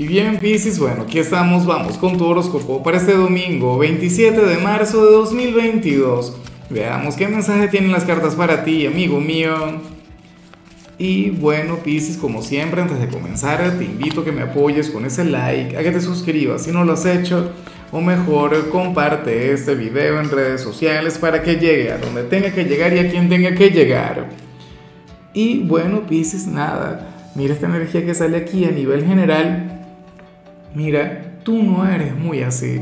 Y 0.00 0.06
bien, 0.06 0.38
Piscis, 0.38 0.78
bueno, 0.78 1.02
aquí 1.02 1.18
estamos, 1.18 1.66
vamos 1.66 1.98
con 1.98 2.16
tu 2.16 2.24
horóscopo 2.24 2.82
para 2.82 2.96
este 2.96 3.12
domingo, 3.12 3.76
27 3.76 4.46
de 4.46 4.56
marzo 4.56 5.04
de 5.04 5.12
2022. 5.12 6.38
Veamos 6.70 7.16
qué 7.16 7.28
mensaje 7.28 7.68
tienen 7.68 7.92
las 7.92 8.04
cartas 8.04 8.34
para 8.34 8.64
ti, 8.64 8.86
amigo 8.86 9.20
mío. 9.20 9.54
Y 10.96 11.28
bueno, 11.28 11.76
Piscis, 11.84 12.16
como 12.16 12.40
siempre, 12.40 12.80
antes 12.80 12.98
de 12.98 13.08
comenzar, 13.08 13.76
te 13.76 13.84
invito 13.84 14.22
a 14.22 14.24
que 14.24 14.32
me 14.32 14.40
apoyes 14.40 14.88
con 14.88 15.04
ese 15.04 15.22
like, 15.22 15.76
a 15.76 15.82
que 15.82 15.90
te 15.90 16.00
suscribas 16.00 16.62
si 16.62 16.72
no 16.72 16.82
lo 16.82 16.94
has 16.94 17.04
hecho, 17.04 17.52
o 17.92 18.00
mejor, 18.00 18.70
comparte 18.70 19.52
este 19.52 19.74
video 19.74 20.18
en 20.18 20.30
redes 20.30 20.62
sociales 20.62 21.18
para 21.18 21.42
que 21.42 21.56
llegue 21.56 21.92
a 21.92 21.98
donde 21.98 22.22
tenga 22.22 22.50
que 22.54 22.64
llegar 22.64 22.94
y 22.94 23.00
a 23.00 23.10
quien 23.10 23.28
tenga 23.28 23.54
que 23.54 23.68
llegar. 23.68 24.30
Y 25.34 25.58
bueno, 25.58 26.06
Piscis, 26.06 26.46
nada, 26.46 27.32
mira 27.34 27.52
esta 27.52 27.66
energía 27.66 28.02
que 28.06 28.14
sale 28.14 28.38
aquí 28.38 28.64
a 28.64 28.70
nivel 28.70 29.04
general 29.04 29.69
mira, 30.74 31.40
tú 31.42 31.62
no 31.62 31.86
eres 31.86 32.14
muy 32.16 32.42
así, 32.42 32.80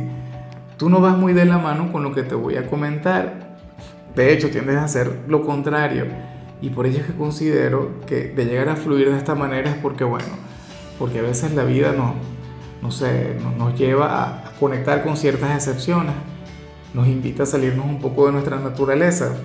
tú 0.77 0.89
no 0.89 1.01
vas 1.01 1.17
muy 1.17 1.33
de 1.33 1.45
la 1.45 1.59
mano 1.59 1.93
con 1.93 2.03
lo 2.03 2.13
que 2.15 2.23
te 2.23 2.35
voy 2.35 2.57
a 2.57 2.67
comentar. 2.67 3.57
De 4.15 4.33
hecho, 4.33 4.51
tiendes 4.51 4.77
a 4.77 4.85
hacer 4.85 5.21
lo 5.29 5.43
contrario. 5.43 6.07
Y 6.61 6.71
por 6.71 6.87
ello 6.87 6.99
es 6.99 7.07
que 7.07 7.13
considero 7.13 8.01
que 8.07 8.31
de 8.31 8.45
llegar 8.45 8.69
a 8.69 8.77
fluir 8.77 9.11
de 9.11 9.17
esta 9.17 9.35
manera 9.35 9.71
es 9.71 9.77
porque, 9.77 10.03
bueno, 10.05 10.27
porque 10.99 11.21
a 11.21 11.23
veces 11.23 11.53
la 11.55 11.63
vida 11.63 11.93
no, 11.93 12.15
no 12.83 12.91
sé, 12.91 13.37
nos 13.57 13.79
lleva 13.79 14.25
a 14.25 14.53
conectar 14.59 15.05
con 15.05 15.17
ciertas 15.17 15.55
excepciones, 15.55 16.15
nos 16.95 17.07
invita 17.07 17.45
a 17.45 17.47
salirnos 17.47 17.87
un 17.87 18.01
poco 18.01 18.27
de 18.27 18.33
nuestra 18.33 18.59
naturaleza. 18.59 19.37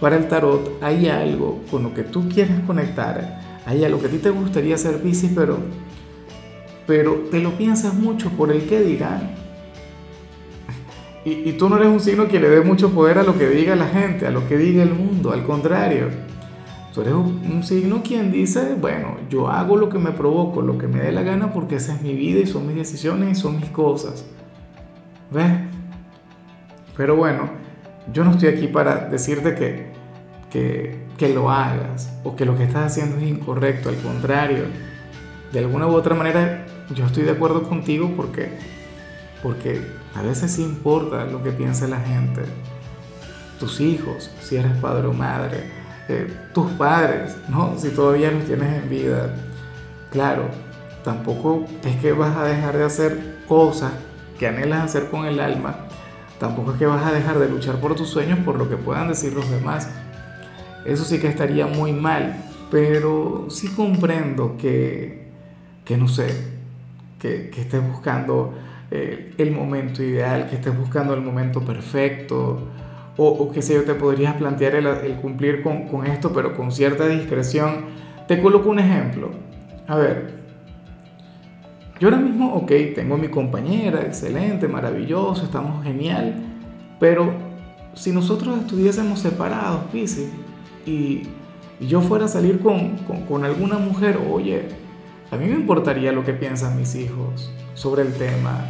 Para 0.00 0.16
el 0.16 0.26
tarot 0.26 0.82
hay 0.82 1.08
algo 1.08 1.62
con 1.70 1.84
lo 1.84 1.94
que 1.94 2.02
tú 2.02 2.28
quieres 2.28 2.58
conectar, 2.66 3.40
hay 3.64 3.84
algo 3.84 4.00
que 4.00 4.06
a 4.06 4.10
ti 4.10 4.18
te 4.18 4.30
gustaría 4.30 4.74
hacer 4.74 4.98
bici, 4.98 5.30
pero 5.32 5.58
pero 6.92 7.24
te 7.30 7.40
lo 7.40 7.56
piensas 7.56 7.94
mucho 7.94 8.28
por 8.28 8.52
el 8.52 8.68
qué 8.68 8.82
dirán. 8.82 9.30
Y, 11.24 11.48
y, 11.48 11.52
tú 11.54 11.70
no 11.70 11.76
eres 11.78 11.88
un 11.88 12.00
signo 12.00 12.28
que 12.28 12.38
le 12.38 12.50
dé 12.50 12.60
mucho 12.60 12.90
poder 12.90 13.16
a 13.16 13.22
lo 13.22 13.38
que 13.38 13.48
diga 13.48 13.74
la 13.74 13.86
gente, 13.86 14.26
a 14.26 14.30
lo 14.30 14.46
que 14.46 14.58
diga 14.58 14.82
el 14.82 14.92
mundo, 14.92 15.32
al 15.32 15.42
contrario. 15.42 16.08
Tú 16.92 17.00
eres 17.00 17.14
un, 17.14 17.62
signo 17.62 18.02
quien 18.02 18.30
dice, 18.30 18.74
bueno, 18.78 19.16
yo 19.30 19.48
hago 19.48 19.78
lo 19.78 19.88
que 19.88 19.98
me 19.98 20.10
provoco, 20.10 20.60
lo 20.60 20.76
que 20.76 20.86
me 20.86 21.00
dé 21.00 21.12
la 21.12 21.22
gana 21.22 21.50
porque 21.54 21.76
esa 21.76 21.94
es 21.94 22.02
mi 22.02 22.12
vida 22.12 22.40
y 22.40 22.46
son 22.46 22.66
mis 22.66 22.76
decisiones 22.76 23.38
y 23.38 23.40
son 23.40 23.56
mis 23.56 23.70
cosas. 23.70 24.26
¿Ves? 25.30 25.50
Pero 26.94 27.16
bueno, 27.16 27.48
yo 28.12 28.22
no 28.22 28.32
estoy 28.32 28.50
aquí 28.50 28.66
para 28.66 29.08
decirte 29.08 29.54
que, 29.54 29.92
que, 30.50 31.06
que 31.16 31.32
lo 31.32 31.50
hagas 31.50 32.12
o 32.22 32.36
que 32.36 32.44
lo 32.44 32.54
que 32.54 32.64
estás 32.64 32.92
haciendo 32.92 33.16
es 33.16 33.22
incorrecto, 33.22 33.88
al 33.88 33.96
contrario. 33.96 34.64
De 35.52 35.58
alguna 35.58 35.86
u 35.86 35.90
otra 35.90 36.14
manera 36.14 36.61
yo 36.90 37.06
estoy 37.06 37.24
de 37.24 37.32
acuerdo 37.32 37.62
contigo 37.62 38.12
porque, 38.16 38.58
porque 39.42 39.80
a 40.14 40.22
veces 40.22 40.58
importa 40.58 41.24
lo 41.24 41.42
que 41.42 41.52
piensa 41.52 41.86
la 41.88 42.00
gente. 42.00 42.42
Tus 43.58 43.80
hijos, 43.80 44.30
si 44.40 44.56
eres 44.56 44.76
padre 44.78 45.06
o 45.06 45.12
madre, 45.12 45.70
eh, 46.08 46.32
tus 46.52 46.70
padres, 46.72 47.36
¿no? 47.48 47.78
Si 47.78 47.90
todavía 47.90 48.30
los 48.30 48.44
tienes 48.44 48.82
en 48.82 48.90
vida. 48.90 49.34
Claro, 50.10 50.48
tampoco 51.04 51.64
es 51.84 51.96
que 51.96 52.12
vas 52.12 52.36
a 52.36 52.44
dejar 52.44 52.76
de 52.76 52.84
hacer 52.84 53.36
cosas 53.46 53.92
que 54.38 54.48
anhelas 54.48 54.84
hacer 54.84 55.08
con 55.10 55.24
el 55.26 55.40
alma. 55.40 55.86
Tampoco 56.38 56.72
es 56.72 56.78
que 56.78 56.86
vas 56.86 57.06
a 57.06 57.12
dejar 57.12 57.38
de 57.38 57.48
luchar 57.48 57.76
por 57.76 57.94
tus 57.94 58.08
sueños 58.08 58.40
por 58.40 58.58
lo 58.58 58.68
que 58.68 58.76
puedan 58.76 59.08
decir 59.08 59.32
los 59.32 59.48
demás. 59.48 59.88
Eso 60.84 61.04
sí 61.04 61.20
que 61.20 61.28
estaría 61.28 61.68
muy 61.68 61.92
mal, 61.92 62.34
pero 62.70 63.46
sí 63.48 63.68
comprendo 63.68 64.56
que, 64.56 65.28
que 65.84 65.96
no 65.96 66.08
sé, 66.08 66.61
que, 67.22 67.60
estés 67.60 67.88
buscando 67.88 68.52
eh, 68.90 69.32
el 69.38 69.52
momento 69.52 70.02
ideal, 70.02 70.48
que 70.48 70.56
estés 70.56 70.76
buscando 70.76 71.14
el 71.14 71.20
momento 71.20 71.60
perfecto, 71.60 72.68
o, 73.16 73.28
o 73.28 73.52
que 73.52 73.62
sé 73.62 73.74
yo, 73.74 73.84
te 73.84 73.94
podrías 73.94 74.34
plantear 74.34 74.74
el, 74.74 75.14
cumplir 75.16 75.62
con, 75.62 76.06
esto, 76.06 76.32
pero 76.32 76.56
con 76.56 76.72
cierta 76.72 77.06
discreción. 77.06 78.02
Te 78.26 78.40
coloco 78.40 78.70
un 78.70 78.80
ejemplo. 78.80 79.30
A 79.86 79.96
ver, 79.96 80.42
yo 82.00 82.08
ahora 82.08 82.20
mismo, 82.20 82.54
ok, 82.54 82.72
tengo 82.94 83.14
a 83.14 83.18
mi 83.18 83.28
compañera, 83.28 84.02
excelente, 84.02 84.66
maravilloso, 84.66 85.44
estamos 85.44 85.84
genial, 85.84 86.34
pero 86.98 87.32
si 87.94 88.10
nosotros 88.10 88.58
estuviésemos 88.58 89.20
separados, 89.20 89.84
Pisces, 89.92 90.30
y, 90.86 91.22
yo 91.80 92.00
fuera 92.00 92.26
a 92.26 92.28
salir 92.28 92.60
con, 92.60 92.96
con 93.28 93.44
alguna 93.44 93.76
mujer, 93.76 94.16
oye, 94.30 94.68
a 95.32 95.36
mí 95.38 95.46
me 95.46 95.54
importaría 95.54 96.12
lo 96.12 96.24
que 96.24 96.34
piensan 96.34 96.76
mis 96.76 96.94
hijos 96.94 97.50
sobre 97.72 98.02
el 98.02 98.12
tema. 98.12 98.66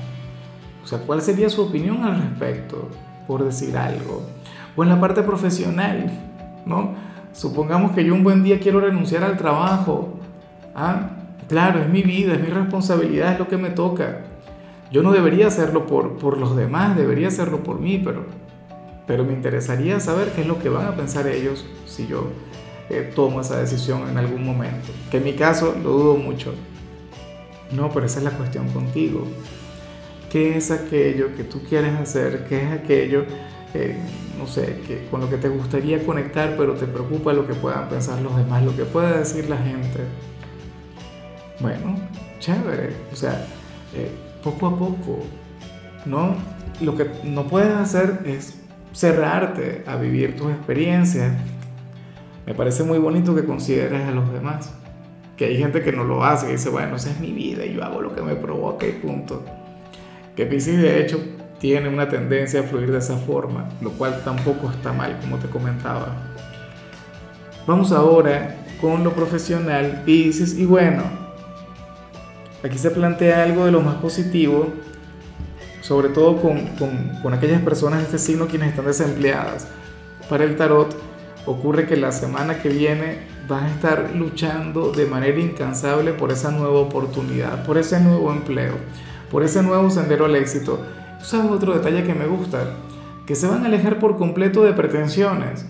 O 0.85 0.87
sea, 0.87 1.01
¿cuál 1.01 1.21
sería 1.21 1.51
su 1.51 1.61
opinión 1.61 2.05
al 2.05 2.23
respecto, 2.23 2.89
por 3.27 3.45
decir 3.45 3.77
algo? 3.77 4.23
O 4.77 4.85
en 4.85 4.89
la 4.89 5.01
parte 5.01 5.25
profesional, 5.25 6.09
¿no? 6.65 6.95
Supongamos 7.33 7.91
que 7.93 8.05
yo 8.05 8.15
un 8.15 8.23
buen 8.23 8.45
día 8.45 8.61
quiero 8.61 8.81
renunciar 8.81 9.25
al 9.25 9.37
trabajo. 9.37 10.15
Ah, 10.73 11.11
claro, 11.49 11.81
es 11.81 11.89
mi 11.89 12.03
vida, 12.03 12.35
es 12.35 12.41
mi 12.41 12.47
responsabilidad, 12.47 13.33
es 13.33 13.41
lo 13.41 13.49
que 13.49 13.57
me 13.57 13.71
toca. 13.71 14.21
Yo 14.93 15.03
no 15.03 15.11
debería 15.11 15.49
hacerlo 15.49 15.87
por, 15.87 16.17
por 16.17 16.39
los 16.39 16.55
demás, 16.55 16.97
debería 16.97 17.27
hacerlo 17.27 17.65
por 17.65 17.81
mí, 17.81 18.01
pero, 18.05 18.27
pero 19.09 19.25
me 19.25 19.33
interesaría 19.33 19.99
saber 19.99 20.29
qué 20.29 20.43
es 20.43 20.47
lo 20.47 20.61
que 20.61 20.69
van 20.69 20.87
a 20.87 20.95
pensar 20.95 21.27
ellos 21.27 21.67
si 21.87 22.07
yo 22.07 22.29
tomo 23.15 23.41
esa 23.41 23.59
decisión 23.59 24.09
en 24.09 24.19
algún 24.19 24.45
momento. 24.45 24.89
Que 25.11 25.19
en 25.19 25.25
mi 25.25 25.33
caso 25.33 25.75
lo 25.83 25.91
dudo 25.91 26.17
mucho. 26.17 26.55
No, 27.73 27.91
pero 27.91 28.07
esa 28.07 28.19
es 28.19 28.25
la 28.25 28.33
cuestión 28.33 28.69
contigo. 28.69 29.27
¿Qué 30.31 30.57
es 30.57 30.71
aquello 30.71 31.35
que 31.37 31.45
tú 31.45 31.63
quieres 31.63 31.95
hacer? 31.95 32.47
¿Qué 32.49 32.63
es 32.63 32.73
aquello, 32.73 33.25
eh, 33.75 33.97
no 34.39 34.47
sé, 34.47 34.81
que, 34.87 35.07
con 35.11 35.21
lo 35.21 35.29
que 35.29 35.37
te 35.37 35.49
gustaría 35.49 36.05
conectar, 36.05 36.55
pero 36.57 36.75
te 36.75 36.87
preocupa 36.87 37.33
lo 37.33 37.47
que 37.47 37.55
puedan 37.55 37.89
pensar 37.89 38.21
los 38.21 38.37
demás, 38.37 38.63
lo 38.63 38.75
que 38.77 38.85
pueda 38.85 39.19
decir 39.19 39.49
la 39.49 39.59
gente? 39.59 40.01
Bueno, 41.61 41.97
chévere. 42.39 42.95
O 43.13 43.17
sea, 43.17 43.47
eh, 43.95 44.11
poco 44.43 44.67
a 44.67 44.79
poco, 44.79 45.21
¿no? 46.07 46.37
Lo 46.81 46.97
que 46.97 47.11
no 47.25 47.47
puedes 47.47 47.73
hacer 47.73 48.21
es 48.27 48.59
cerrarte 48.93 49.85
a 49.87 49.97
vivir 49.97 50.37
tus 50.37 50.51
experiencias, 50.51 51.33
me 52.47 52.55
parece 52.55 52.83
muy 52.83 52.99
bonito 52.99 53.35
que 53.35 53.45
consideres 53.45 54.03
a 54.07 54.11
los 54.11 54.33
demás. 54.33 54.73
Que 55.37 55.47
hay 55.47 55.59
gente 55.59 55.83
que 55.83 55.93
no 55.93 56.05
lo 56.05 56.25
hace, 56.25 56.47
que 56.47 56.53
dice, 56.53 56.69
bueno, 56.69 56.97
esa 56.97 57.11
es 57.11 57.21
mi 57.21 57.33
vida 57.33 57.65
y 57.65 57.75
yo 57.75 57.83
hago 57.85 58.01
lo 58.01 58.15
que 58.15 58.23
me 58.23 58.35
provoca 58.35 58.87
y 58.87 58.93
punto. 58.93 59.43
Que 60.37 60.47
Pisces 60.47 60.81
de 60.81 61.01
hecho 61.01 61.19
tiene 61.59 61.89
una 61.89 62.09
tendencia 62.09 62.61
a 62.61 62.63
fluir 62.65 62.91
de 62.91 62.99
esa 62.99 63.17
forma, 63.17 63.69
lo 63.81 63.93
cual 63.93 64.23
tampoco 64.25 64.71
está 64.71 64.93
mal, 64.93 65.19
como 65.21 65.39
te 65.39 65.49
comentaba. 65.49 66.09
Vamos 67.67 67.93
ahora 67.93 68.57
con 68.81 69.05
lo 69.05 69.13
profesional, 69.13 70.03
Pisces, 70.05 70.59
y 70.59 70.65
bueno, 70.65 71.05
aquí 72.65 72.79
se 72.79 72.91
plantea 72.91 73.45
algo 73.45 73.65
de 73.65 73.73
lo 73.73 73.81
más 73.81 73.97
positivo, 73.97 74.73
sobre 75.81 76.09
todo 76.09 76.41
con, 76.41 76.67
con, 76.79 77.21
con 77.23 77.35
aquellas 77.35 77.63
personas 77.63 78.01
de 78.01 78.05
este 78.07 78.19
signo 78.19 78.49
quienes 78.49 78.71
están 78.71 78.87
desempleadas. 78.87 79.69
Para 80.29 80.45
el 80.45 80.57
tarot, 80.57 80.95
ocurre 81.47 81.87
que 81.87 81.97
la 81.97 82.13
semana 82.13 82.61
que 82.61 82.69
viene 82.69 83.19
vas 83.49 83.65
a 83.65 83.69
estar 83.69 84.11
luchando 84.15 84.93
de 84.93 85.07
manera 85.07 85.41
incansable 85.41 86.13
por 86.13 86.31
esa 86.31 86.51
nueva 86.51 86.79
oportunidad, 86.79 87.65
por 87.65 87.79
ese 87.79 88.01
nuevo 88.01 88.33
empleo, 88.33 88.75
por 89.31 89.43
ese 89.43 89.63
nuevo 89.63 89.91
sendero 89.91 90.27
al 90.27 90.37
éxito. 90.37 90.81
¿Sabes 91.21 91.51
otro 91.51 91.75
detalle 91.75 92.05
que 92.05 92.15
me 92.15 92.27
gusta? 92.27 92.75
Que 93.27 93.35
se 93.35 93.47
van 93.47 93.63
a 93.63 93.67
alejar 93.67 93.99
por 93.99 94.17
completo 94.17 94.63
de 94.63 94.73
pretensiones, 94.73 95.67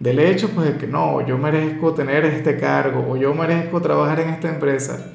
del 0.00 0.18
hecho 0.18 0.48
pues 0.50 0.66
de 0.66 0.76
que 0.78 0.86
no, 0.86 1.24
yo 1.26 1.38
merezco 1.38 1.94
tener 1.94 2.24
este 2.24 2.56
cargo 2.56 3.06
o 3.08 3.16
yo 3.16 3.34
merezco 3.34 3.80
trabajar 3.80 4.20
en 4.20 4.30
esta 4.30 4.48
empresa. 4.48 5.12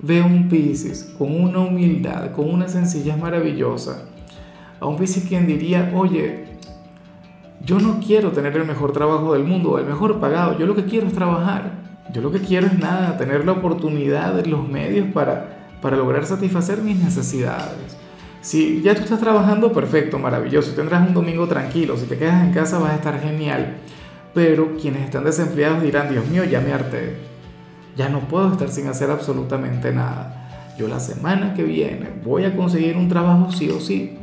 Ve 0.00 0.22
un 0.22 0.48
Pisces 0.48 1.14
con 1.18 1.40
una 1.40 1.60
humildad, 1.60 2.32
con 2.32 2.48
una 2.48 2.68
sencillez 2.68 3.16
maravillosa. 3.16 4.08
A 4.80 4.86
un 4.86 4.96
Pisces 4.96 5.24
quien 5.24 5.46
diría, 5.46 5.92
oye, 5.94 6.47
yo 7.64 7.78
no 7.78 8.00
quiero 8.04 8.32
tener 8.32 8.56
el 8.56 8.64
mejor 8.64 8.92
trabajo 8.92 9.32
del 9.34 9.44
mundo 9.44 9.78
el 9.78 9.86
mejor 9.86 10.20
pagado, 10.20 10.58
yo 10.58 10.66
lo 10.66 10.74
que 10.74 10.84
quiero 10.84 11.06
es 11.06 11.12
trabajar. 11.12 11.88
Yo 12.10 12.22
lo 12.22 12.30
que 12.30 12.40
quiero 12.40 12.66
es 12.66 12.78
nada, 12.78 13.18
tener 13.18 13.44
la 13.44 13.52
oportunidad, 13.52 14.42
los 14.46 14.66
medios 14.66 15.08
para, 15.12 15.74
para 15.82 15.96
lograr 15.96 16.24
satisfacer 16.24 16.80
mis 16.80 16.96
necesidades. 16.96 17.96
Si 18.40 18.80
ya 18.80 18.94
tú 18.94 19.02
estás 19.02 19.20
trabajando, 19.20 19.72
perfecto, 19.72 20.18
maravilloso, 20.18 20.72
tendrás 20.72 21.06
un 21.06 21.12
domingo 21.12 21.46
tranquilo, 21.46 21.98
si 21.98 22.06
te 22.06 22.16
quedas 22.16 22.42
en 22.44 22.52
casa 22.52 22.78
vas 22.78 22.92
a 22.92 22.96
estar 22.96 23.20
genial. 23.20 23.76
Pero 24.32 24.76
quienes 24.80 25.02
están 25.02 25.24
desempleados 25.24 25.82
dirán, 25.82 26.10
Dios 26.10 26.26
mío, 26.28 26.44
ya 26.44 26.60
me 26.60 26.72
harté, 26.72 27.16
ya 27.94 28.08
no 28.08 28.20
puedo 28.20 28.52
estar 28.52 28.70
sin 28.70 28.86
hacer 28.86 29.10
absolutamente 29.10 29.92
nada. 29.92 30.74
Yo 30.78 30.88
la 30.88 31.00
semana 31.00 31.52
que 31.54 31.64
viene 31.64 32.08
voy 32.24 32.44
a 32.44 32.56
conseguir 32.56 32.96
un 32.96 33.08
trabajo 33.08 33.52
sí 33.52 33.68
o 33.68 33.80
sí. 33.80 34.16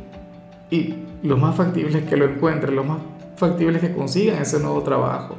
Y 0.70 0.94
lo 1.22 1.36
más 1.36 1.54
factible 1.54 1.98
es 1.98 2.04
que 2.04 2.16
lo 2.16 2.24
encuentre, 2.24 2.72
lo 2.72 2.82
más 2.82 2.98
factibles 3.36 3.80
que 3.80 3.94
consigan 3.94 4.42
ese 4.42 4.58
nuevo 4.58 4.82
trabajo. 4.82 5.36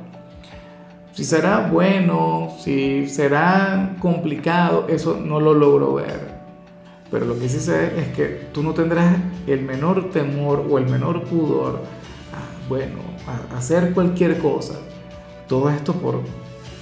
Si 1.13 1.23
será 1.23 1.67
bueno, 1.71 2.55
si 2.59 3.09
será 3.09 3.95
complicado, 3.99 4.85
eso 4.87 5.19
no 5.19 5.39
lo 5.39 5.53
logro 5.53 5.95
ver. 5.95 6.37
Pero 7.09 7.25
lo 7.25 7.39
que 7.39 7.49
sí 7.49 7.59
sé 7.59 7.99
es 7.99 8.09
que 8.09 8.49
tú 8.53 8.61
no 8.61 8.73
tendrás 8.73 9.15
el 9.47 9.61
menor 9.61 10.11
temor 10.11 10.67
o 10.69 10.77
el 10.77 10.87
menor 10.87 11.23
pudor 11.23 11.81
a, 12.33 12.69
bueno, 12.69 12.99
a 13.25 13.57
hacer 13.57 13.93
cualquier 13.93 14.37
cosa. 14.39 14.75
Todo 15.47 15.69
esto 15.69 15.93
por, 15.93 16.21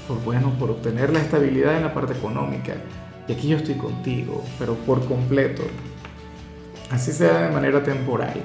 por, 0.07 0.21
bueno, 0.25 0.51
por 0.59 0.71
obtener 0.71 1.13
la 1.13 1.19
estabilidad 1.21 1.77
en 1.77 1.83
la 1.83 1.93
parte 1.93 2.13
económica. 2.13 2.73
Y 3.27 3.33
aquí 3.33 3.47
yo 3.47 3.57
estoy 3.57 3.75
contigo, 3.75 4.43
pero 4.59 4.73
por 4.73 5.05
completo. 5.05 5.63
Así 6.91 7.11
sea 7.11 7.47
de 7.47 7.53
manera 7.53 7.83
temporal. 7.83 8.41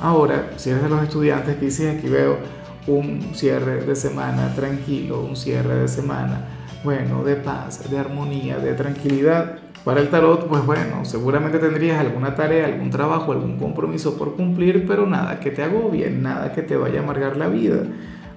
Ahora, 0.00 0.50
si 0.56 0.70
eres 0.70 0.82
de 0.82 0.88
los 0.88 1.02
estudiantes 1.02 1.56
que 1.56 1.64
dices 1.66 1.96
aquí 1.96 2.08
veo 2.08 2.38
un 2.86 3.34
cierre 3.34 3.84
de 3.84 3.96
semana 3.96 4.54
tranquilo, 4.54 5.22
un 5.22 5.36
cierre 5.36 5.76
de 5.76 5.88
semana, 5.88 6.46
bueno, 6.82 7.24
de 7.24 7.36
paz, 7.36 7.90
de 7.90 7.98
armonía, 7.98 8.58
de 8.58 8.74
tranquilidad. 8.74 9.58
Para 9.84 10.00
el 10.00 10.08
tarot, 10.08 10.48
pues 10.48 10.64
bueno, 10.64 11.04
seguramente 11.04 11.58
tendrías 11.58 11.98
alguna 11.98 12.34
tarea, 12.34 12.66
algún 12.66 12.90
trabajo, 12.90 13.32
algún 13.32 13.58
compromiso 13.58 14.16
por 14.16 14.34
cumplir, 14.34 14.86
pero 14.86 15.06
nada 15.06 15.40
que 15.40 15.50
te 15.50 15.62
agobie, 15.62 16.10
nada 16.10 16.52
que 16.52 16.62
te 16.62 16.76
vaya 16.76 17.00
a 17.00 17.02
amargar 17.02 17.36
la 17.36 17.48
vida. 17.48 17.82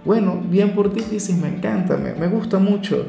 Bueno, 0.04 0.42
bien 0.50 0.76
por 0.76 0.92
ti, 0.94 1.02
Piscis, 1.02 1.38
me 1.38 1.48
encanta, 1.48 1.98
me, 1.98 2.28
gusta 2.28 2.60
mucho. 2.60 3.06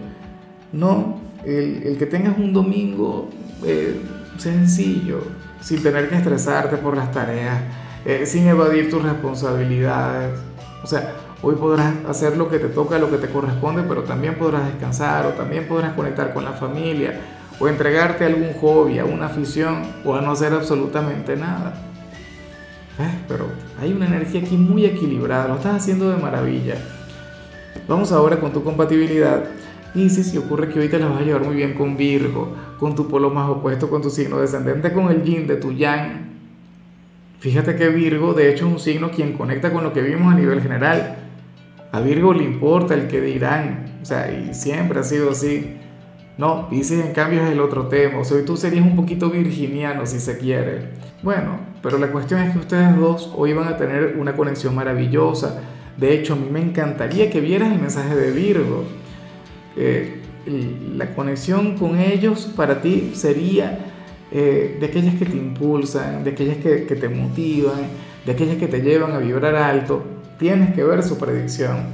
No, 0.72 1.20
el, 1.44 1.82
el, 1.84 1.98
que 1.98 2.06
tengas 2.06 2.38
un 2.38 2.52
domingo 2.52 3.28
eh, 3.64 4.00
sencillo, 4.36 5.20
sin 5.60 5.82
tener 5.82 6.08
que 6.08 6.16
estresarte 6.16 6.76
por 6.76 6.96
las 6.96 7.10
tareas, 7.10 7.60
eh, 8.04 8.26
sin 8.26 8.46
evadir 8.46 8.90
tus 8.90 9.02
responsabilidades. 9.02 10.38
O 10.82 10.86
sea, 10.86 11.14
Hoy 11.40 11.54
podrás 11.54 11.94
hacer 12.08 12.36
lo 12.36 12.48
que 12.48 12.58
te 12.58 12.66
toca, 12.66 12.98
lo 12.98 13.12
que 13.12 13.16
te 13.18 13.28
corresponde, 13.28 13.84
pero 13.84 14.02
también 14.02 14.34
podrás 14.34 14.66
descansar 14.66 15.24
o 15.24 15.30
también 15.30 15.68
podrás 15.68 15.92
conectar 15.92 16.34
con 16.34 16.44
la 16.44 16.52
familia 16.52 17.20
o 17.60 17.68
entregarte 17.68 18.24
a 18.24 18.26
algún 18.26 18.52
hobby, 18.54 18.98
a 18.98 19.04
una 19.04 19.26
afición 19.26 19.82
o 20.04 20.16
a 20.16 20.20
no 20.20 20.32
hacer 20.32 20.52
absolutamente 20.52 21.36
nada. 21.36 21.74
Eh, 22.98 23.18
pero 23.28 23.46
hay 23.80 23.92
una 23.92 24.06
energía 24.06 24.40
aquí 24.40 24.56
muy 24.56 24.84
equilibrada, 24.84 25.46
lo 25.46 25.54
estás 25.54 25.76
haciendo 25.76 26.10
de 26.10 26.16
maravilla. 26.16 26.74
Vamos 27.86 28.10
ahora 28.10 28.40
con 28.40 28.52
tu 28.52 28.64
compatibilidad. 28.64 29.44
Y 29.94 30.10
si, 30.10 30.24
si 30.24 30.38
ocurre 30.38 30.68
que 30.68 30.80
hoy 30.80 30.88
te 30.88 30.98
la 30.98 31.06
vas 31.06 31.20
a 31.20 31.24
llevar 31.24 31.44
muy 31.44 31.54
bien 31.54 31.74
con 31.74 31.96
Virgo, 31.96 32.52
con 32.80 32.96
tu 32.96 33.06
polo 33.06 33.30
más 33.30 33.48
opuesto, 33.48 33.88
con 33.88 34.02
tu 34.02 34.10
signo 34.10 34.40
descendente, 34.40 34.92
con 34.92 35.08
el 35.08 35.22
yin 35.22 35.46
de 35.46 35.54
tu 35.56 35.70
yang. 35.70 36.37
Fíjate 37.40 37.76
que 37.76 37.88
Virgo, 37.88 38.34
de 38.34 38.50
hecho, 38.50 38.66
es 38.66 38.72
un 38.72 38.80
signo 38.80 39.10
quien 39.10 39.34
conecta 39.34 39.72
con 39.72 39.84
lo 39.84 39.92
que 39.92 40.02
vimos 40.02 40.32
a 40.32 40.36
nivel 40.36 40.60
general. 40.60 41.16
A 41.92 42.00
Virgo 42.00 42.34
le 42.34 42.44
importa 42.44 42.94
el 42.94 43.06
que 43.06 43.20
dirán, 43.20 43.98
o 44.02 44.04
sea, 44.04 44.30
y 44.30 44.52
siempre 44.54 45.00
ha 45.00 45.04
sido 45.04 45.30
así. 45.30 45.76
No, 46.36 46.68
Pisces 46.68 47.04
en 47.04 47.12
cambio 47.12 47.42
es 47.42 47.50
el 47.50 47.60
otro 47.60 47.86
tema, 47.86 48.18
o 48.18 48.24
sea, 48.24 48.44
tú 48.44 48.56
serías 48.56 48.84
un 48.84 48.94
poquito 48.94 49.30
virginiano 49.30 50.04
si 50.06 50.20
se 50.20 50.38
quiere. 50.38 50.90
Bueno, 51.22 51.58
pero 51.82 51.98
la 51.98 52.08
cuestión 52.08 52.40
es 52.40 52.52
que 52.52 52.58
ustedes 52.58 52.96
dos 52.96 53.32
hoy 53.36 53.52
van 53.52 53.68
a 53.68 53.76
tener 53.76 54.16
una 54.18 54.36
conexión 54.36 54.74
maravillosa. 54.74 55.60
De 55.96 56.14
hecho, 56.14 56.34
a 56.34 56.36
mí 56.36 56.48
me 56.50 56.60
encantaría 56.60 57.30
que 57.30 57.40
vieras 57.40 57.72
el 57.72 57.80
mensaje 57.80 58.14
de 58.14 58.30
Virgo. 58.30 58.84
Eh, 59.76 60.22
la 60.96 61.14
conexión 61.14 61.76
con 61.76 61.98
ellos 61.98 62.52
para 62.56 62.80
ti 62.80 63.12
sería 63.14 63.78
eh, 64.30 64.76
de 64.78 64.86
aquellas 64.86 65.14
que 65.14 65.24
te 65.24 65.36
impulsan, 65.36 66.24
de 66.24 66.30
aquellas 66.30 66.58
que, 66.58 66.78
te 66.78 67.08
motivan, 67.08 67.88
de 68.24 68.32
aquellas 68.32 68.56
que 68.56 68.68
te 68.68 68.80
llevan 68.80 69.12
a 69.12 69.18
vibrar 69.18 69.54
alto 69.56 70.18
Tienes 70.38 70.72
que 70.72 70.84
ver 70.84 71.02
su 71.02 71.18
predicción. 71.18 71.86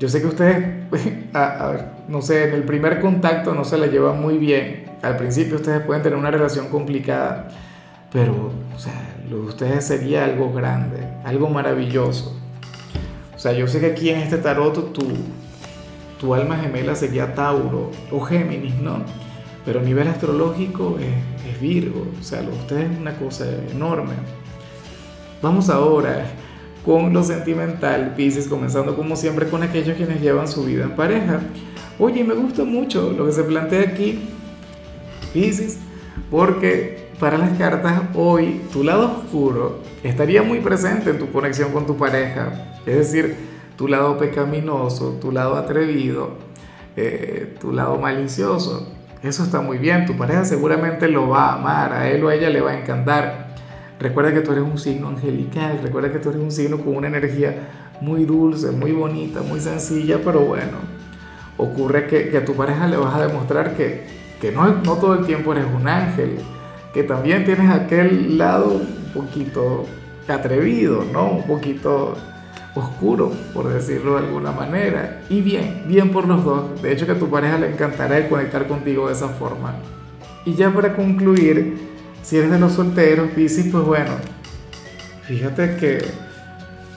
Yo 0.00 0.08
sé 0.08 0.20
que 0.20 0.26
ustedes, 0.26 0.90
no 2.08 2.20
sé, 2.20 2.48
en 2.48 2.54
el 2.54 2.64
primer 2.64 3.00
contacto 3.00 3.54
no 3.54 3.64
se 3.64 3.78
la 3.78 3.86
llevan 3.86 4.20
muy 4.20 4.38
bien. 4.38 4.86
Al 5.02 5.16
principio 5.16 5.56
ustedes 5.56 5.80
pueden 5.82 6.02
tener 6.02 6.18
una 6.18 6.32
relación 6.32 6.68
complicada, 6.68 7.48
pero, 8.12 8.50
o 8.74 8.78
sea, 8.78 9.14
lo 9.30 9.36
de 9.36 9.42
ustedes 9.42 9.86
sería 9.86 10.24
algo 10.24 10.52
grande, 10.52 11.06
algo 11.24 11.48
maravilloso. 11.48 12.36
O 13.36 13.38
sea, 13.38 13.52
yo 13.52 13.68
sé 13.68 13.78
que 13.78 13.86
aquí 13.86 14.10
en 14.10 14.18
este 14.18 14.38
tarot 14.38 14.92
tu, 14.92 15.06
tu 16.20 16.34
alma 16.34 16.56
gemela 16.56 16.96
sería 16.96 17.34
Tauro 17.34 17.92
o 18.10 18.20
Géminis, 18.20 18.74
¿no? 18.74 19.04
Pero 19.64 19.80
a 19.80 19.82
nivel 19.82 20.08
astrológico 20.08 20.98
es, 20.98 21.39
Virgo, 21.60 22.06
o 22.18 22.22
sea, 22.22 22.42
lo 22.42 22.50
de 22.50 22.56
ustedes 22.56 22.90
es 22.92 22.98
una 22.98 23.16
cosa 23.16 23.44
enorme. 23.70 24.14
Vamos 25.42 25.68
ahora 25.70 26.24
con 26.84 27.12
lo 27.12 27.22
sentimental, 27.22 28.14
Pisces, 28.16 28.48
comenzando 28.48 28.96
como 28.96 29.16
siempre 29.16 29.48
con 29.48 29.62
aquellos 29.62 29.96
quienes 29.96 30.20
llevan 30.20 30.48
su 30.48 30.64
vida 30.64 30.84
en 30.84 30.96
pareja. 30.96 31.40
Oye, 31.98 32.24
me 32.24 32.34
gusta 32.34 32.64
mucho 32.64 33.12
lo 33.16 33.26
que 33.26 33.32
se 33.32 33.44
plantea 33.44 33.82
aquí, 33.82 34.28
Pisces, 35.32 35.78
porque 36.30 37.10
para 37.18 37.36
las 37.36 37.56
cartas 37.58 38.02
hoy 38.14 38.62
tu 38.72 38.82
lado 38.82 39.18
oscuro 39.18 39.80
estaría 40.02 40.42
muy 40.42 40.60
presente 40.60 41.10
en 41.10 41.18
tu 41.18 41.30
conexión 41.30 41.70
con 41.72 41.86
tu 41.86 41.96
pareja, 41.96 42.78
es 42.86 42.96
decir, 42.96 43.36
tu 43.76 43.88
lado 43.88 44.16
pecaminoso, 44.16 45.18
tu 45.20 45.30
lado 45.30 45.56
atrevido, 45.56 46.30
eh, 46.96 47.56
tu 47.60 47.72
lado 47.72 47.98
malicioso. 47.98 48.99
Eso 49.22 49.44
está 49.44 49.60
muy 49.60 49.76
bien, 49.76 50.06
tu 50.06 50.16
pareja 50.16 50.46
seguramente 50.46 51.06
lo 51.06 51.28
va 51.28 51.50
a 51.50 51.54
amar, 51.54 51.92
a 51.92 52.08
él 52.08 52.24
o 52.24 52.28
a 52.28 52.34
ella 52.34 52.48
le 52.48 52.62
va 52.62 52.70
a 52.70 52.80
encantar. 52.80 53.48
Recuerda 53.98 54.32
que 54.32 54.40
tú 54.40 54.52
eres 54.52 54.64
un 54.64 54.78
signo 54.78 55.08
angelical, 55.08 55.78
recuerda 55.82 56.10
que 56.10 56.18
tú 56.18 56.30
eres 56.30 56.40
un 56.40 56.50
signo 56.50 56.78
con 56.78 56.96
una 56.96 57.08
energía 57.08 57.68
muy 58.00 58.24
dulce, 58.24 58.70
muy 58.70 58.92
bonita, 58.92 59.42
muy 59.42 59.60
sencilla, 59.60 60.20
pero 60.24 60.40
bueno, 60.40 60.78
ocurre 61.58 62.06
que, 62.06 62.30
que 62.30 62.38
a 62.38 62.44
tu 62.46 62.54
pareja 62.54 62.86
le 62.86 62.96
vas 62.96 63.14
a 63.14 63.26
demostrar 63.26 63.76
que, 63.76 64.06
que 64.40 64.52
no, 64.52 64.66
no 64.66 64.96
todo 64.96 65.12
el 65.12 65.26
tiempo 65.26 65.52
eres 65.52 65.66
un 65.66 65.86
ángel, 65.86 66.38
que 66.94 67.02
también 67.02 67.44
tienes 67.44 67.70
aquel 67.70 68.38
lado 68.38 68.72
un 68.72 69.12
poquito 69.12 69.84
atrevido, 70.28 71.04
¿no? 71.12 71.30
Un 71.30 71.46
poquito 71.46 72.14
oscuro, 72.80 73.32
por 73.54 73.72
decirlo 73.72 74.14
de 74.18 74.26
alguna 74.26 74.52
manera. 74.52 75.22
Y 75.28 75.40
bien, 75.40 75.84
bien 75.86 76.10
por 76.10 76.26
los 76.26 76.44
dos. 76.44 76.82
De 76.82 76.92
hecho, 76.92 77.06
que 77.06 77.12
a 77.12 77.18
tu 77.18 77.30
pareja 77.30 77.58
le 77.58 77.70
encantará 77.70 78.18
el 78.18 78.28
conectar 78.28 78.66
contigo 78.66 79.06
de 79.06 79.14
esa 79.14 79.28
forma. 79.28 79.76
Y 80.44 80.54
ya 80.54 80.72
para 80.72 80.94
concluir, 80.96 81.78
si 82.22 82.36
eres 82.36 82.50
de 82.50 82.58
los 82.58 82.72
solteros, 82.72 83.30
Piscis, 83.30 83.70
pues 83.70 83.84
bueno, 83.84 84.12
fíjate 85.22 85.76
que, 85.76 86.04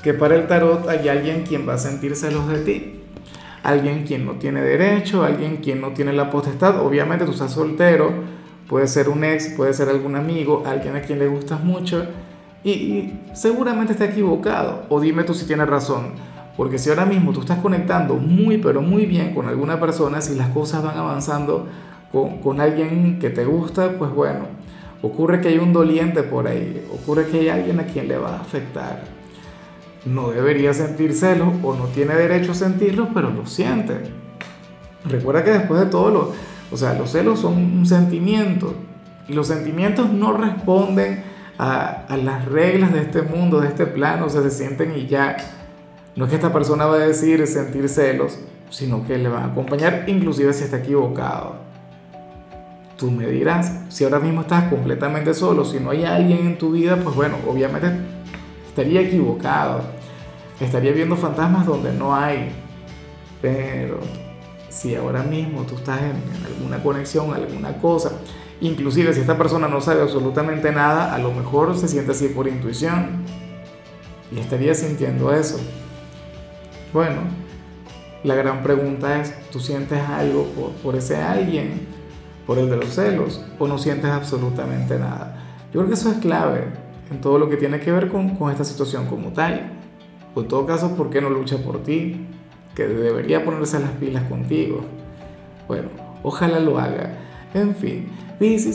que 0.01 0.13
para 0.13 0.35
el 0.35 0.47
tarot 0.47 0.87
hay 0.89 1.07
alguien 1.09 1.43
quien 1.43 1.67
va 1.67 1.75
a 1.75 1.77
sentir 1.77 2.15
celos 2.15 2.47
de 2.47 2.59
ti. 2.59 2.99
Alguien 3.63 4.03
quien 4.03 4.25
no 4.25 4.33
tiene 4.33 4.61
derecho, 4.61 5.23
alguien 5.23 5.57
quien 5.57 5.79
no 5.79 5.91
tiene 5.91 6.11
la 6.11 6.29
potestad. 6.29 6.85
Obviamente 6.85 7.25
tú 7.25 7.31
estás 7.31 7.53
soltero, 7.53 8.11
puede 8.67 8.87
ser 8.87 9.07
un 9.07 9.23
ex, 9.23 9.49
puede 9.55 9.73
ser 9.73 9.87
algún 9.89 10.15
amigo, 10.15 10.63
alguien 10.65 10.95
a 10.95 11.01
quien 11.01 11.19
le 11.19 11.27
gustas 11.27 11.63
mucho. 11.63 12.05
Y, 12.63 13.13
seguramente 13.33 13.93
está 13.93 14.05
equivocado. 14.05 14.83
O 14.89 14.99
dime 14.99 15.23
tú 15.23 15.33
si 15.33 15.45
tienes 15.45 15.67
razón. 15.67 16.11
Porque 16.55 16.77
si 16.77 16.89
ahora 16.89 17.05
mismo 17.05 17.33
tú 17.33 17.41
estás 17.41 17.59
conectando 17.59 18.15
muy, 18.15 18.59
pero 18.59 18.81
muy 18.81 19.05
bien 19.05 19.33
con 19.33 19.47
alguna 19.47 19.79
persona, 19.79 20.21
si 20.21 20.35
las 20.35 20.49
cosas 20.49 20.83
van 20.83 20.97
avanzando 20.97 21.67
con, 22.11 22.37
con 22.37 22.61
alguien 22.61 23.17
que 23.19 23.31
te 23.31 23.43
gusta, 23.43 23.97
pues 23.97 24.11
bueno, 24.11 24.45
Ocurre 25.03 25.41
que 25.41 25.49
hay 25.49 25.57
un 25.57 25.73
doliente 25.73 26.23
por 26.23 26.47
ahí, 26.47 26.81
ocurre 26.89 27.27
que 27.27 27.41
hay 27.41 27.49
alguien 27.49 27.77
a 27.81 27.83
quien 27.83 28.07
le 28.07 28.17
va 28.17 28.37
a 28.37 28.39
afectar. 28.39 29.03
No 30.05 30.29
debería 30.29 30.73
sentir 30.73 31.13
celos 31.13 31.49
o 31.61 31.75
no 31.75 31.87
tiene 31.87 32.15
derecho 32.15 32.53
a 32.53 32.55
sentirlos, 32.55 33.09
pero 33.13 33.29
lo 33.29 33.45
siente. 33.45 33.95
Recuerda 35.03 35.43
que 35.43 35.51
después 35.51 35.81
de 35.81 35.87
todo, 35.87 36.09
lo, 36.09 36.31
o 36.71 36.77
sea, 36.77 36.93
los 36.93 37.11
celos 37.11 37.41
son 37.41 37.55
un 37.55 37.85
sentimiento 37.85 38.75
y 39.27 39.33
los 39.33 39.47
sentimientos 39.47 40.09
no 40.09 40.37
responden 40.37 41.21
a, 41.57 42.05
las 42.17 42.45
reglas 42.45 42.93
de 42.93 43.01
este 43.01 43.21
mundo, 43.21 43.61
de 43.61 43.67
este 43.67 43.85
plano, 43.85 44.25
o 44.25 44.29
se 44.29 44.49
sienten 44.49 44.95
y 44.97 45.07
ya. 45.07 45.37
No 46.15 46.25
es 46.25 46.29
que 46.29 46.35
esta 46.35 46.53
persona 46.53 46.85
va 46.85 46.95
a 46.95 46.99
decir 46.99 47.45
sentir 47.47 47.89
celos, 47.89 48.39
sino 48.69 49.05
que 49.05 49.17
le 49.17 49.29
va 49.29 49.41
a 49.41 49.45
acompañar 49.47 50.05
inclusive 50.07 50.53
si 50.53 50.63
está 50.63 50.77
equivocado. 50.77 51.55
Tú 52.97 53.09
me 53.09 53.27
dirás, 53.27 53.79
si 53.89 54.03
ahora 54.03 54.19
mismo 54.19 54.41
estás 54.41 54.69
completamente 54.69 55.33
solo, 55.33 55.65
si 55.65 55.79
no 55.79 55.89
hay 55.89 56.05
alguien 56.05 56.45
en 56.45 56.57
tu 56.57 56.71
vida, 56.71 56.97
pues 57.03 57.15
bueno, 57.15 57.37
obviamente 57.47 57.87
estaría 58.67 59.01
equivocado. 59.01 59.81
Estaría 60.59 60.91
viendo 60.91 61.15
fantasmas 61.15 61.65
donde 61.65 61.91
no 61.91 62.15
hay. 62.15 62.51
Pero 63.41 63.99
si 64.69 64.95
ahora 64.95 65.23
mismo 65.23 65.63
tú 65.63 65.75
estás 65.75 66.01
en, 66.01 66.45
alguna 66.45 66.81
conexión, 66.81 67.33
alguna 67.33 67.77
cosa, 67.77 68.11
inclusive 68.67 69.13
si 69.13 69.21
esta 69.21 69.37
persona 69.37 69.67
no 69.67 69.81
sabe 69.81 70.01
absolutamente 70.01 70.71
nada, 70.71 71.13
a 71.13 71.19
lo 71.19 71.31
mejor 71.31 71.77
se 71.77 71.87
siente 71.87 72.11
así 72.11 72.29
por 72.29 72.47
intuición 72.47 73.23
y 74.31 74.39
estaría 74.39 74.73
sintiendo 74.73 75.31
eso. 75.33 75.59
Bueno, 76.91 77.21
la 78.23 78.35
gran 78.35 78.63
pregunta 78.63 79.21
es, 79.21 79.33
¿tú 79.51 79.59
sientes 79.59 79.99
algo 80.01 80.45
por, 80.55 80.71
por 80.71 80.95
ese 80.95 81.17
alguien? 81.17 81.93
por 82.45 82.57
el 82.57 82.69
de 82.69 82.77
los 82.77 82.89
celos 82.89 83.41
o 83.59 83.67
no 83.67 83.77
sientes 83.77 84.09
absolutamente 84.09 84.99
nada. 84.99 85.41
Yo 85.73 85.79
creo 85.79 85.87
que 85.87 85.93
eso 85.93 86.11
es 86.11 86.17
clave 86.17 86.65
en 87.09 87.21
todo 87.21 87.39
lo 87.39 87.49
que 87.49 87.57
tiene 87.57 87.79
que 87.79 87.91
ver 87.91 88.09
con, 88.09 88.35
con 88.35 88.51
esta 88.51 88.63
situación 88.63 89.07
como 89.07 89.29
tal. 89.29 89.71
O 90.35 90.41
en 90.41 90.47
todo 90.47 90.65
caso, 90.65 90.95
¿por 90.95 91.09
qué 91.09 91.21
no 91.21 91.29
lucha 91.29 91.57
por 91.57 91.83
ti? 91.83 92.27
que 92.75 92.87
debería 92.87 93.45
ponerse 93.45 93.79
las 93.79 93.91
pilas 93.91 94.23
contigo. 94.23 94.81
Bueno, 95.67 95.89
ojalá 96.23 96.59
lo 96.59 96.79
haga. 96.79 97.19
En 97.53 97.75
fin, 97.75 98.09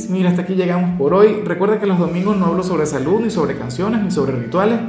Mira, 0.09 0.31
hasta 0.31 0.43
aquí 0.43 0.55
llegamos 0.55 0.97
por 0.97 1.13
hoy. 1.13 1.43
Recuerda 1.45 1.79
que 1.79 1.85
los 1.85 1.99
domingos 1.99 2.39
no 2.39 2.47
hablo 2.47 2.63
sobre 2.63 2.87
salud, 2.87 3.21
ni 3.21 3.31
sobre 3.31 3.59
canciones, 3.59 4.03
ni 4.03 4.11
sobre 4.11 4.33
rituales. 4.33 4.81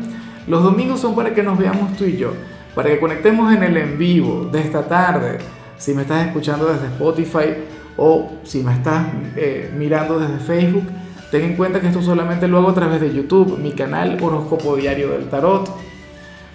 Los 0.48 0.63
domingos 0.63 1.01
son 1.01 1.15
para 1.15 1.33
que 1.33 1.43
nos 1.43 1.57
veamos 1.57 1.98
tú 1.98 2.05
y 2.05 2.15
yo, 2.15 2.31
para 2.74 2.89
que 2.89 2.98
conectemos 2.98 3.53
en 3.53 3.62
el 3.62 3.75
en 3.75 3.98
vivo 3.98 4.48
de 4.50 4.62
esta 4.62 4.88
tarde. 4.88 5.39
Si 5.77 5.93
me 5.93 6.03
estás 6.03 6.27
escuchando 6.27 6.65
desde 6.65 6.88
Spotify 6.88 7.55
o 7.98 8.31
si 8.43 8.63
me 8.63 8.71
estás 8.71 9.07
eh, 9.36 9.69
mirando 9.77 10.17
desde 10.17 10.39
Facebook, 10.39 10.86
ten 11.29 11.43
en 11.43 11.55
cuenta 11.57 11.81
que 11.81 11.88
esto 11.88 12.01
solamente 12.01 12.48
lo 12.48 12.59
hago 12.59 12.69
a 12.69 12.74
través 12.74 13.01
de 13.01 13.13
YouTube, 13.13 13.59
mi 13.59 13.74
canal 13.74 14.17
Horóscopo 14.21 14.77
Diario 14.77 15.09
del 15.09 15.27
Tarot. 15.27 15.69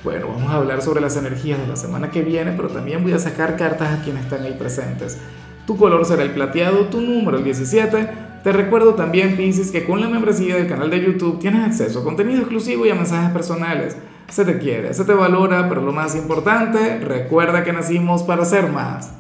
Bueno, 0.03 0.29
vamos 0.29 0.51
a 0.51 0.57
hablar 0.57 0.81
sobre 0.81 1.03
las 1.03 1.15
energías 1.19 1.59
de 1.59 1.67
la 1.67 1.77
semana 1.77 2.11
que 2.11 2.23
viene, 2.23 2.53
pero 2.53 2.69
también 2.69 3.03
voy 3.03 3.13
a 3.13 3.19
sacar 3.19 3.57
cartas 3.57 4.01
a 4.01 4.03
quienes 4.03 4.25
están 4.25 4.45
ahí 4.45 4.57
presentes. 4.59 5.19
Tu 5.67 5.77
color 5.77 6.05
será 6.05 6.23
el 6.23 6.31
plateado, 6.31 6.87
tu 6.87 7.01
número 7.01 7.39
el 7.39 7.45
17. 7.45 8.09
Te 8.43 8.53
recuerdo 8.53 8.95
también, 8.95 9.37
Pisces, 9.37 9.71
que 9.71 9.85
con 9.85 10.03
la 10.03 10.09
membresía 10.09 10.57
del 10.57 10.69
canal 10.69 10.91
de 10.91 11.03
YouTube 11.03 11.39
tienes 11.39 11.65
acceso 11.65 12.01
a 12.01 12.05
contenido 12.05 12.41
exclusivo 12.41 12.85
y 12.85 12.91
a 12.91 12.95
mensajes 12.95 13.31
personales. 13.31 13.97
Se 14.29 14.45
te 14.45 14.59
quiere, 14.59 14.93
se 14.93 15.07
te 15.07 15.15
valora, 15.15 15.67
pero 15.71 15.81
lo 15.81 15.93
más 15.93 16.15
importante, 16.15 16.99
recuerda 16.99 17.65
que 17.65 17.73
nacimos 17.73 18.23
para 18.23 18.45
ser 18.45 18.71
más. 18.71 19.15